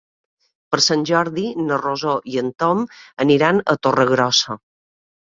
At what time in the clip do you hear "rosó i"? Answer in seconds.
1.81-2.39